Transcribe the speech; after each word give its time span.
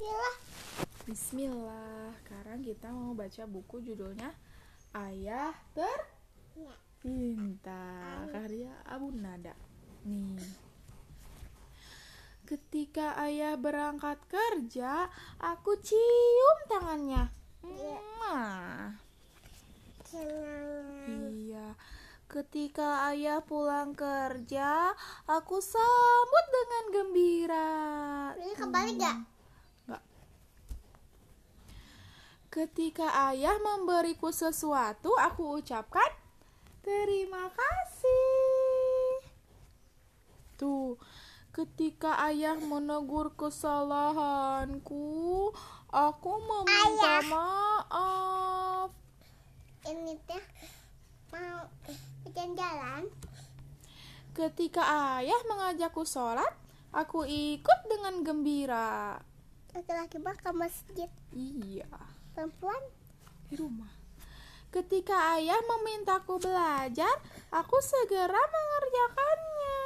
Bismillah. 0.00 0.32
Bismillah. 1.04 2.16
Sekarang 2.24 2.64
kita 2.64 2.88
mau 2.88 3.12
baca 3.12 3.44
buku 3.44 3.84
judulnya 3.84 4.32
Ayah 4.96 5.52
Tercinta 6.96 7.84
karya 8.32 8.72
Abu 8.88 9.12
Nada. 9.12 9.52
Nih. 10.08 10.40
Ketika 12.48 13.12
ayah 13.28 13.60
berangkat 13.60 14.16
kerja, 14.24 15.04
aku 15.36 15.76
cium 15.84 16.58
tangannya. 16.64 17.28
Senang. 17.60 18.96
Iya. 21.28 21.76
Ketika 22.24 23.04
ayah 23.12 23.44
pulang 23.44 23.92
kerja, 23.92 24.96
aku 25.28 25.60
sambut 25.60 26.44
dengan 26.48 26.84
gembira. 26.88 27.68
Ini 28.40 28.56
kembali 28.56 28.96
gak? 28.96 29.39
Ketika 32.60 33.08
ayah 33.32 33.56
memberiku 33.56 34.28
sesuatu, 34.36 35.16
aku 35.16 35.64
ucapkan 35.64 36.12
terima 36.84 37.48
kasih. 37.48 39.24
Tuh, 40.60 41.00
ketika 41.56 42.20
ayah 42.28 42.60
menegur 42.60 43.32
kesalahanku, 43.32 45.00
aku 45.88 46.32
meminta 46.36 47.24
Ayah. 47.24 47.32
maaf. 47.32 48.92
Ini 49.88 50.20
teh 50.28 50.44
mau 51.32 51.64
jalan-jalan. 52.28 53.08
Ketika 54.36 55.16
ayah 55.16 55.40
mengajakku 55.48 56.04
sholat, 56.04 56.52
aku 56.92 57.24
ikut 57.24 57.80
dengan 57.88 58.20
gembira. 58.20 59.16
Laki-laki 59.70 60.18
mah 60.18 60.34
ke 60.34 60.50
masjid. 60.50 61.10
Iya, 61.30 61.86
Perempuan 62.34 62.82
di 63.50 63.54
rumah. 63.58 63.90
Ketika 64.70 65.34
ayah 65.34 65.58
memintaku 65.66 66.38
belajar, 66.38 67.10
aku 67.50 67.76
segera 67.82 68.38
mengerjakannya. 68.38 69.82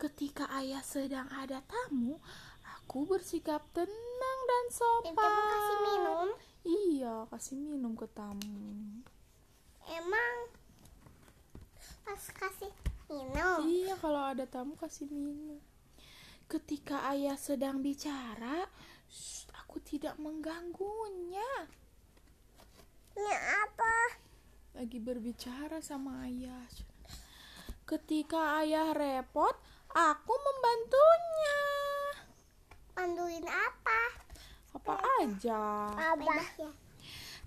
Ketika 0.00 0.48
ayah 0.60 0.80
sedang 0.80 1.28
ada 1.28 1.60
tamu, 1.64 2.16
aku 2.64 3.04
bersikap 3.04 3.64
tenang 3.76 4.38
dan 4.48 4.64
sopan. 4.72 5.12
Kasih 5.16 5.78
minum. 5.84 6.28
Iya, 6.64 7.14
kasih 7.28 7.56
minum 7.60 7.92
ke 7.92 8.08
tamu. 8.12 9.04
Emang 9.88 10.36
pas 12.04 12.24
kasih 12.32 12.72
minum. 13.12 13.60
Iya, 13.68 13.94
kalau 14.00 14.22
ada 14.24 14.48
tamu 14.48 14.72
kasih 14.80 15.04
minum. 15.12 15.60
Ketika 16.46 17.10
ayah 17.10 17.34
sedang 17.34 17.82
bicara, 17.82 18.70
shh, 19.10 19.50
aku 19.58 19.82
tidak 19.82 20.14
mengganggunya. 20.22 21.66
Ini 23.18 23.34
apa? 23.66 23.96
Lagi 24.78 25.02
berbicara 25.02 25.82
sama 25.82 26.22
ayah. 26.30 26.62
Ketika 27.82 28.62
ayah 28.62 28.94
repot, 28.94 29.58
aku 29.90 30.34
membantunya. 30.38 31.62
Panduin 32.94 33.46
apa? 33.50 34.02
Apa 34.70 35.02
aja. 35.26 35.90
Abah. 36.14 36.46
Ya. 36.62 36.70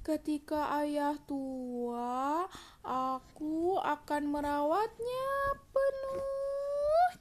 Ketika 0.04 0.76
ayah 0.84 1.16
tua, 1.24 2.52
aku 2.84 3.80
akan 3.80 4.24
merawatnya 4.28 5.32
penuh 5.72 6.39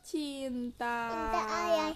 cinta. 0.09 0.97
Cinta 1.13 1.43
ayah. 1.45 1.93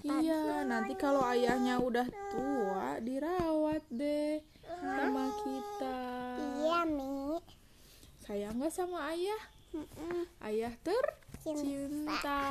Iya, 0.00 0.64
nanti 0.64 0.94
kalau 0.96 1.20
ayahnya 1.26 1.82
udah 1.82 2.06
tua, 2.32 3.02
dirawat 3.02 3.84
deh 3.90 4.40
sama 4.80 5.28
kita. 5.42 5.98
Iya, 6.40 6.78
Mi. 6.86 7.36
Sayang 8.24 8.54
nggak 8.56 8.72
sama 8.72 9.10
ayah? 9.12 9.42
Ayah 10.40 10.72
tercinta. 10.80 12.42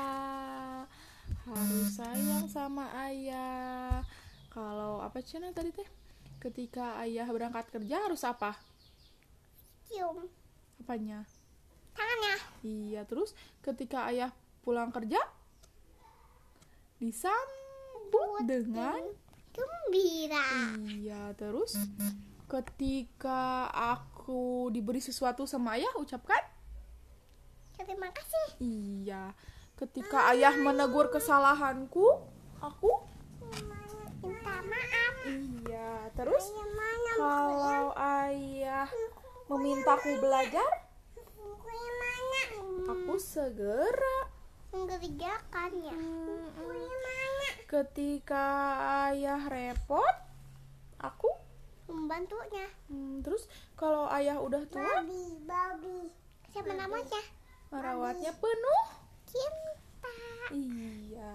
Harus 1.48 1.90
sayang 1.96 2.46
sama 2.52 2.86
ayah. 3.10 4.04
Kalau 4.52 5.00
apa 5.00 5.24
cina 5.24 5.50
tadi 5.56 5.74
teh? 5.74 5.90
Ketika 6.38 7.00
ayah 7.02 7.26
berangkat 7.32 7.72
kerja 7.72 8.04
harus 8.04 8.22
apa? 8.28 8.54
Cium 9.90 10.30
Apanya? 10.80 11.26
tangannya. 11.98 12.36
Iya, 12.64 13.02
terus 13.04 13.36
ketika 13.60 14.08
ayah 14.08 14.32
pulang 14.70 14.94
kerja 14.94 15.18
disambut 17.02 18.46
dengan 18.46 19.02
Gembira. 19.50 20.78
iya, 20.94 21.34
terus 21.34 21.74
ketika 22.46 23.66
aku 23.74 24.70
diberi 24.70 25.02
sesuatu 25.02 25.50
sama 25.50 25.74
ayah 25.74 25.90
ucapkan 25.98 26.38
Terima 27.74 28.14
kasih. 28.14 28.62
iya. 28.62 29.34
Ketika 29.74 30.30
ayah 30.38 30.54
menegur 30.54 31.10
kesalahanku, 31.10 32.22
aku 32.62 32.92
Minta 34.22 34.62
maaf. 34.70 35.16
iya. 35.26 36.14
Terus 36.14 36.46
kalau 37.18 37.90
ayah 37.98 38.86
memintaku 39.50 40.20
belajar, 40.22 40.70
mana? 41.98 42.44
aku 42.94 43.16
segera 43.18 44.39
Mengerjakan 44.70 45.72
ya. 45.82 45.98
Buku 45.98 46.66
yang 46.74 47.00
mana? 47.02 47.50
ketika 47.70 48.46
ayah 49.14 49.46
repot, 49.46 50.16
aku 50.98 51.30
Membantunya. 51.90 52.70
Hmm, 52.86 53.26
terus 53.26 53.50
kalau 53.74 54.06
ayah 54.14 54.38
udah 54.38 54.62
tua, 54.70 55.02
Babi, 55.02 55.42
babi. 55.42 56.14
Siapa 56.54 56.78
namanya? 56.78 57.18
merawatnya 57.74 58.30
penuh. 58.38 58.86
Cinta. 59.26 60.14
Iya. 60.54 61.34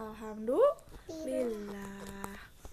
Alhamdulillah. 0.00 2.13